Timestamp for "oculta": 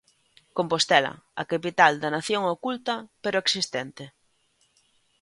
2.55-2.93